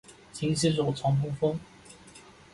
[0.33, 1.59] 勤洗手，常通风。